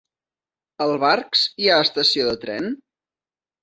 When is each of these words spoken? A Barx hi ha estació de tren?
A 0.85 0.87
Barx 1.05 1.45
hi 1.65 1.71
ha 1.71 1.79
estació 1.85 2.29
de 2.35 2.45
tren? 2.49 2.77